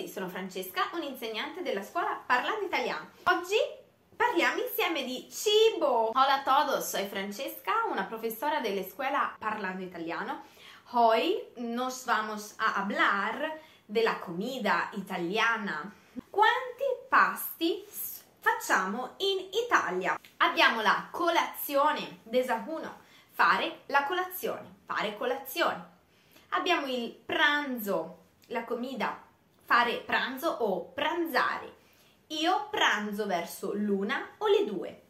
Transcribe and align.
tutti, 0.00 0.08
sono 0.08 0.28
Francesca, 0.28 0.88
un'insegnante 0.92 1.62
della 1.62 1.82
scuola 1.82 2.20
Parlando 2.24 2.64
Italiano. 2.64 3.10
Oggi 3.24 3.56
parliamo 4.16 4.62
insieme 4.62 5.04
di 5.04 5.28
cibo. 5.30 6.10
Hola 6.14 6.42
a 6.42 6.42
todos, 6.42 6.88
soy 6.88 7.06
Francesca, 7.06 7.84
una 7.90 8.04
profesora 8.04 8.60
de 8.60 8.74
la 8.74 8.80
escuela 8.80 9.34
Parlando 9.38 9.82
Italiano. 9.82 10.44
Hoy 10.92 11.38
nos 11.56 12.04
vamos 12.04 12.54
a 12.56 12.80
hablar 12.80 13.60
de 13.86 14.02
la 14.02 14.18
comida 14.18 14.90
italiana. 14.92 15.92
Quanti 16.30 16.84
pasti 17.08 17.84
facciamo 18.40 19.14
in 19.18 19.48
Italia? 19.52 20.18
Abbiamo 20.38 20.80
la 20.80 21.08
colazione, 21.10 22.20
desajuno, 22.22 23.00
fare 23.30 23.80
la 23.86 24.04
colazione, 24.04 24.76
fare 24.86 25.16
colazione. 25.16 25.98
Abbiamo 26.50 26.86
il 26.86 27.12
pranzo, 27.12 28.18
la 28.46 28.64
comida, 28.64 29.28
fare 29.70 29.98
pranzo 29.98 30.48
o 30.48 30.86
pranzare. 30.86 31.76
Io 32.30 32.66
pranzo 32.70 33.26
verso 33.26 33.72
l'una 33.72 34.30
o 34.38 34.48
le 34.48 34.64
due. 34.64 35.02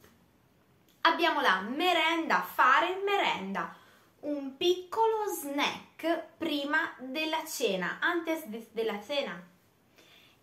Abbiamo 1.00 1.40
la 1.40 1.62
merenda, 1.62 2.42
fare 2.42 3.00
merenda, 3.02 3.74
un 4.20 4.58
piccolo 4.58 5.24
snack 5.24 6.34
prima 6.36 6.94
della 6.98 7.42
cena, 7.46 8.00
antes 8.02 8.44
de, 8.48 8.68
della 8.72 9.00
cena. 9.00 9.42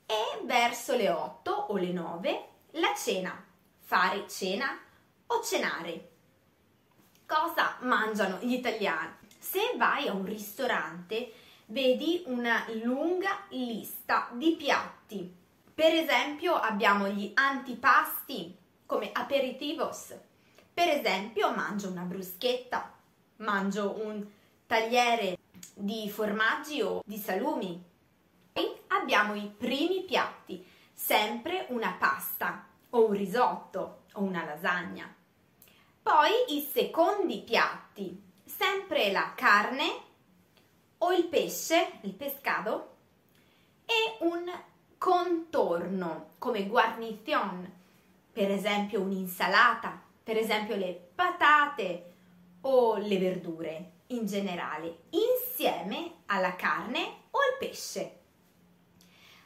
E 0.07 0.41
verso 0.45 0.95
le 0.95 1.11
8 1.11 1.51
o 1.51 1.77
le 1.77 1.91
9 1.91 2.47
la 2.71 2.95
cena, 2.95 3.45
fare 3.77 4.27
cena 4.27 4.79
o 5.27 5.43
cenare. 5.43 6.09
Cosa 7.27 7.77
mangiano 7.81 8.39
gli 8.39 8.53
italiani? 8.53 9.13
Se 9.37 9.73
vai 9.77 10.07
a 10.07 10.13
un 10.13 10.25
ristorante 10.25 11.33
vedi 11.67 12.23
una 12.27 12.65
lunga 12.83 13.45
lista 13.49 14.29
di 14.33 14.55
piatti. 14.55 15.33
Per 15.73 15.93
esempio 15.93 16.55
abbiamo 16.55 17.07
gli 17.07 17.31
antipasti 17.33 18.55
come 18.85 19.09
aperitivos. 19.11 20.15
Per 20.73 20.87
esempio 20.87 21.51
mangio 21.51 21.89
una 21.89 22.03
bruschetta, 22.03 22.93
mangio 23.37 23.99
un 24.03 24.25
tagliere 24.65 25.37
di 25.73 26.09
formaggi 26.09 26.81
o 26.81 27.01
di 27.05 27.17
salumi. 27.17 27.83
Poi 28.53 28.75
abbiamo 28.87 29.35
i 29.35 29.53
primi 29.55 30.03
piatti, 30.03 30.65
sempre 30.93 31.65
una 31.69 31.95
pasta 31.99 32.67
o 32.91 33.07
un 33.07 33.13
risotto 33.13 34.03
o 34.13 34.21
una 34.21 34.45
lasagna. 34.45 35.13
Poi 36.01 36.55
i 36.55 36.61
secondi 36.61 37.41
piatti, 37.41 38.23
sempre 38.45 39.11
la 39.11 39.33
carne 39.35 40.05
o 40.99 41.11
il 41.11 41.25
pesce, 41.25 41.99
il 42.01 42.13
pescado, 42.13 42.95
e 43.85 44.17
un 44.19 44.51
contorno 44.97 46.31
come 46.37 46.65
guarnition, 46.65 47.71
per 48.31 48.51
esempio 48.51 49.01
un'insalata, 49.01 50.01
per 50.23 50.37
esempio 50.37 50.75
le 50.75 51.09
patate 51.15 52.13
o 52.61 52.97
le 52.97 53.17
verdure 53.17 53.91
in 54.07 54.25
generale, 54.25 55.03
insieme 55.09 56.23
alla 56.27 56.55
carne 56.55 57.23
o 57.31 57.39
al 57.39 57.57
pesce. 57.59 58.15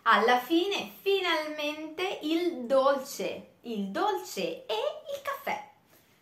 Alla 0.03 0.39
fine, 0.39 0.91
finalmente, 1.01 2.19
il 2.23 2.65
dolce, 2.65 3.57
il 3.61 3.89
dolce 3.89 4.65
e 4.65 4.75
il 5.15 5.21
caffè. 5.21 5.69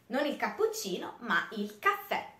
Non 0.08 0.26
il 0.26 0.36
cappuccino, 0.36 1.16
ma 1.20 1.48
il 1.52 1.80
caffè. 1.80 2.39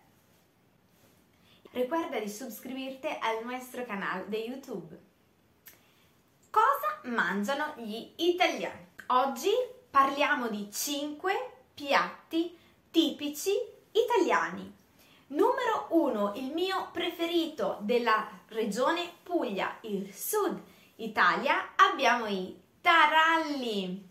Recuerda 1.72 2.18
di 2.18 2.28
suscribirti 2.28 3.06
al 3.06 3.44
nostro 3.44 3.84
canale 3.84 4.24
di 4.26 4.38
YouTube. 4.38 4.98
Cosa 6.50 6.98
mangiano 7.04 7.74
gli 7.76 8.12
italiani? 8.16 8.88
Oggi 9.06 9.50
parliamo 9.88 10.48
di 10.48 10.68
5 10.68 11.32
piatti 11.72 12.58
tipici 12.90 13.52
italiani. 13.92 14.78
Numero 15.28 15.86
1, 15.90 16.32
il 16.34 16.52
mio 16.52 16.88
preferito 16.90 17.78
della 17.82 18.28
regione 18.48 19.08
Puglia, 19.22 19.78
il 19.82 20.12
sud 20.12 20.60
Italia, 20.96 21.74
abbiamo 21.76 22.26
i 22.26 22.60
taralli. 22.80 24.10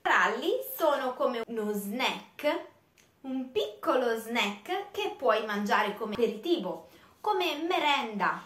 Taralli 0.00 0.60
sono 0.76 1.14
come 1.14 1.42
uno 1.44 1.72
snack 1.72 2.76
un 3.22 3.50
piccolo 3.50 4.16
snack 4.16 4.90
che 4.90 5.14
puoi 5.16 5.44
mangiare 5.44 5.94
come 5.96 6.14
aperitivo, 6.14 6.88
come 7.20 7.56
merenda. 7.66 8.42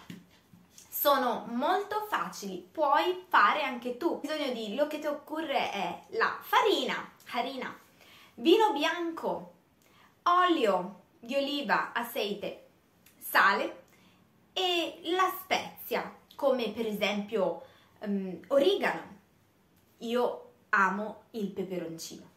Sono 0.88 1.46
molto 1.50 2.06
facili, 2.08 2.66
puoi 2.70 3.24
fare 3.28 3.62
anche 3.62 3.96
tu. 3.96 4.20
Bisogno 4.20 4.52
di 4.52 4.74
lo 4.74 4.86
che 4.86 4.98
ti 4.98 5.06
occorre 5.06 5.70
è 5.72 6.02
la 6.10 6.38
farina, 6.40 7.12
harina, 7.30 7.76
vino 8.34 8.72
bianco, 8.72 9.52
olio 10.22 11.00
di 11.18 11.34
oliva, 11.34 11.92
aceite, 11.92 12.68
sale 13.18 13.84
e 14.52 15.00
la 15.04 15.32
spezia, 15.42 16.16
come 16.36 16.70
per 16.70 16.86
esempio 16.86 17.62
um, 18.00 18.38
origano. 18.48 19.20
Io 19.98 20.52
amo 20.70 21.24
il 21.32 21.48
peperoncino. 21.48 22.30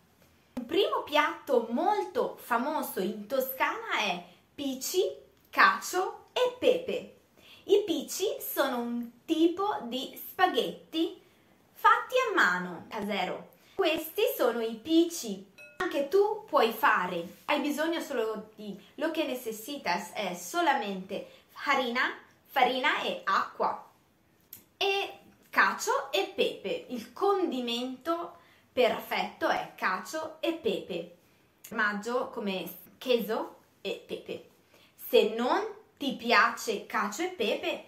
Un 0.58 0.66
primo 0.66 1.04
piatto 1.04 1.68
molto 1.70 2.38
famoso 2.40 3.02
in 3.02 3.28
Toscana 3.28 3.98
è 4.00 4.24
pici, 4.56 5.04
cacio 5.50 6.28
e 6.32 6.56
pepe. 6.58 7.16
I 7.66 7.84
pici 7.86 8.26
sono 8.40 8.80
un 8.80 9.24
tipo 9.26 9.80
di 9.84 10.18
spaghetti 10.18 11.22
fatti 11.74 12.16
a 12.30 12.34
mano, 12.34 12.86
casero. 12.88 13.50
Questi 13.76 14.22
sono 14.38 14.62
i 14.62 14.76
pici. 14.76 15.46
Anche 15.78 16.08
tu 16.08 16.46
puoi 16.46 16.72
fare. 16.72 17.40
Hai 17.46 17.60
bisogno 17.60 18.00
solo 18.00 18.50
di 18.56 18.82
lo 18.96 19.12
che 19.12 19.26
necesitas 19.26 20.14
è 20.14 20.34
solamente 20.36 21.28
farina, 21.50 22.18
farina 22.46 23.02
e 23.02 23.22
acqua. 23.26 23.92
E 24.78 25.20
cacio 25.50 26.12
e 26.14 26.32
pepe, 26.34 26.86
il 26.90 27.12
condimento 27.12 28.38
perfetto 28.76 29.48
è 29.48 29.72
cacio 29.78 30.36
e 30.42 30.52
pepe. 30.52 31.16
Formaggio 31.62 32.28
come 32.28 32.70
queso 33.00 33.60
e 33.80 34.04
pepe. 34.06 34.50
Se 34.98 35.34
non 35.34 35.66
ti 35.96 36.18
piace 36.18 36.86
cacio 36.86 37.22
e 37.22 37.30
pepe, 37.30 37.86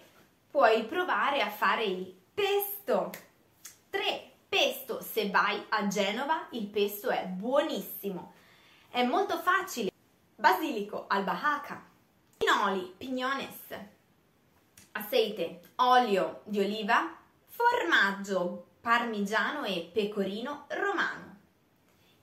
puoi 0.50 0.86
provare 0.86 1.42
a 1.42 1.50
fare 1.50 1.84
il 1.84 2.10
pesto. 2.32 3.10
3. 3.90 4.30
Pesto. 4.48 5.02
Se 5.02 5.28
vai 5.28 5.62
a 5.68 5.86
Genova, 5.88 6.46
il 6.52 6.64
pesto 6.68 7.10
è 7.10 7.26
buonissimo. 7.26 8.32
È 8.88 9.02
molto 9.02 9.36
facile. 9.40 9.90
Basilico, 10.36 11.04
albahaca, 11.06 11.84
pinoli, 12.38 12.94
pignones, 12.96 13.76
aceite, 14.92 15.60
olio 15.74 16.40
di 16.44 16.60
oliva, 16.60 17.14
formaggio 17.44 18.67
parmigiano 18.88 19.64
e 19.64 19.90
pecorino 19.92 20.64
romano. 20.68 21.36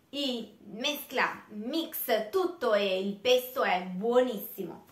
I 0.09 0.57
mescla, 0.63 1.43
mix 1.49 2.31
tutto 2.31 2.73
e 2.73 2.99
il 2.99 3.13
pesto 3.17 3.61
è 3.61 3.83
buonissimo. 3.83 4.85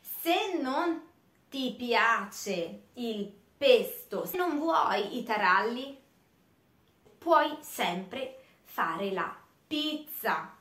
Se 0.00 0.56
non 0.62 1.02
ti 1.48 1.74
piace 1.76 2.82
il 2.92 3.28
pesto, 3.58 4.24
se 4.24 4.36
non 4.36 4.60
vuoi 4.60 5.18
i 5.18 5.24
taralli, 5.24 6.00
puoi 7.18 7.56
sempre 7.58 8.44
fare 8.62 9.10
la 9.10 9.36
pizza. 9.66 10.54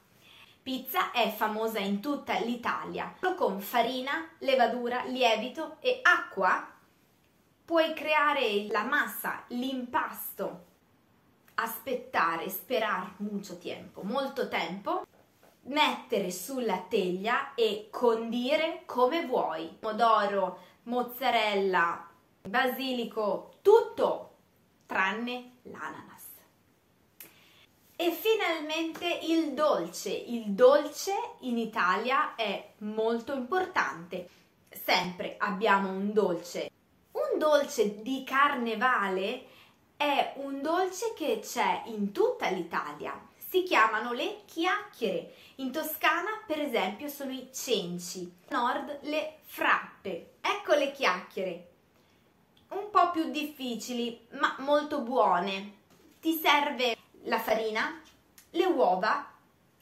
Pizza 0.64 1.12
è 1.12 1.30
famosa 1.30 1.78
in 1.78 2.02
tutta 2.02 2.40
l'Italia, 2.40 3.14
con 3.38 3.62
farina, 3.62 4.28
levadura, 4.40 5.04
lievito 5.04 5.78
e 5.80 6.00
acqua 6.02 6.78
puoi 7.70 7.94
creare 7.94 8.66
la 8.72 8.82
massa, 8.82 9.44
l'impasto, 9.50 10.66
aspettare, 11.54 12.50
sperare 12.50 13.12
molto 13.18 13.60
tempo, 13.60 14.02
molto 14.02 14.48
tempo, 14.48 15.06
mettere 15.66 16.32
sulla 16.32 16.80
teglia 16.90 17.54
e 17.54 17.90
condire 17.92 18.82
come 18.88 19.24
vuoi. 19.28 19.68
Pomodoro, 19.68 20.62
mozzarella, 20.86 22.10
basilico, 22.42 23.58
tutto 23.62 24.38
tranne 24.88 25.58
l'ananas. 25.62 26.26
E 27.96 28.10
finalmente 28.10 29.20
il 29.22 29.54
dolce. 29.54 30.10
Il 30.10 30.54
dolce 30.54 31.14
in 31.42 31.60
Italia 31.60 32.34
è 32.34 32.72
molto 32.80 33.36
importante. 33.36 34.28
Sempre 34.72 35.36
abbiamo 35.38 35.92
un 35.92 36.12
dolce 36.14 36.72
dolce 37.40 38.04
di 38.04 38.24
carnevale 38.24 39.48
è 39.98 40.34
un 40.36 40.62
dolce 40.62 41.14
che 41.16 41.40
c'è 41.42 41.84
in 41.86 42.12
tutta 42.12 42.50
l'Italia. 42.50 43.20
Si 43.38 43.64
chiamano 43.64 44.12
le 44.12 44.42
chiacchiere. 44.46 45.34
In 45.56 45.72
Toscana, 45.72 46.44
per 46.46 46.60
esempio, 46.60 47.08
sono 47.08 47.32
i 47.32 47.50
cenci. 47.52 48.32
Nord 48.50 49.00
le 49.04 49.40
frappe. 49.46 50.34
Ecco 50.42 50.76
le 50.76 50.92
chiacchiere. 50.92 51.68
un 52.70 52.92
po' 52.92 53.10
più 53.10 53.32
difficili, 53.32 54.28
ma 54.34 54.56
molto 54.60 55.02
buone. 55.02 55.78
Ti 56.22 56.34
serve 56.34 56.96
la 57.24 57.40
farina, 57.40 58.00
le 58.52 58.66
uova, 58.66 59.28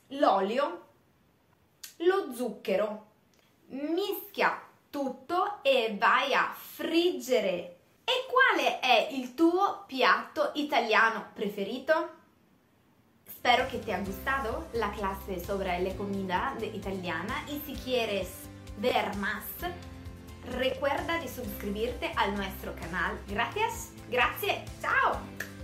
l'olio, 0.09 0.85
lo 1.97 2.33
zucchero. 2.33 3.05
Mischia 3.69 4.66
tutto 4.89 5.59
e 5.63 5.95
vai 5.97 6.33
a 6.33 6.53
friggere. 6.55 7.75
E 8.03 8.25
quale 8.29 8.79
è 8.79 9.09
il 9.11 9.33
tuo 9.33 9.83
piatto 9.85 10.51
italiano 10.55 11.31
preferito? 11.33 12.15
Espero 13.25 13.67
que 13.67 13.79
te 13.79 13.93
haya 13.93 14.03
gustado 14.03 14.67
la 14.73 14.89
clase 14.91 15.43
sobre 15.43 15.79
la 15.79 15.93
comida 15.95 16.55
italiana 16.73 17.45
y 17.47 17.61
si 17.65 17.73
quieres 17.75 18.29
ver 18.79 19.15
más, 19.17 19.43
recuerda 20.57 21.19
de 21.19 21.27
suscribirte 21.27 22.11
al 22.15 22.35
nuestro 22.35 22.73
canal. 22.75 23.19
Gracias, 23.27 23.91
gracias, 24.09 24.63
chao. 24.81 25.56